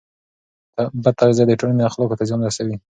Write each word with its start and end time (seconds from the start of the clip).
بد 1.03 1.13
تغذیه 1.19 1.45
د 1.47 1.51
ټولنې 1.59 1.83
اخلاقو 1.89 2.19
ته 2.19 2.23
زیان 2.29 2.41
رسوي. 2.43 2.75